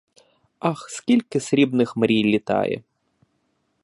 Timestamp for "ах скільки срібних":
0.59-1.97